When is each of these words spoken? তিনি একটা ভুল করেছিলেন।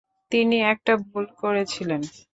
তিনি 0.31 0.57
একটা 0.73 0.93
ভুল 1.05 1.25
করেছিলেন। 1.41 2.01